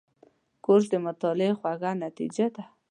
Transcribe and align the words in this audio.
کورس 0.65 0.85
د 0.93 0.95
مطالعې 1.05 1.51
خوږه 1.59 1.91
نتیجه 2.05 2.47
ده. 2.55 2.63